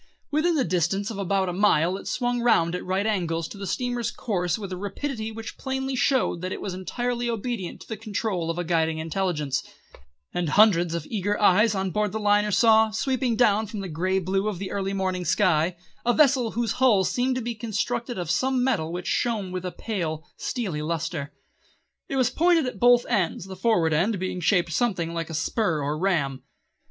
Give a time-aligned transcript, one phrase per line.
[0.31, 3.67] Within the distance of about a mile it swung round at right angles to the
[3.67, 7.95] steamer's course with a rapidity which plainly showed that it was entirely obedient to the
[7.97, 9.61] control of a guiding intelligence,
[10.33, 14.17] and hundreds of eager eyes on board the liner saw, sweeping down from the grey
[14.17, 18.31] blue of the early morning sky, a vessel whose hull seemed to be constructed of
[18.31, 21.31] some metal which shone with a pale, steely lustre.
[22.09, 25.79] It was pointed at both ends, the forward end being shaped something like a spur
[25.83, 26.41] or ram.